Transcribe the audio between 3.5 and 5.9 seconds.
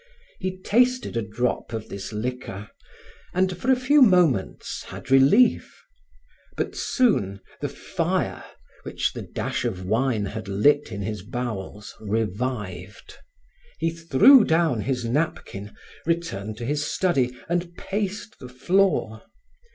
for a few moments, had relief.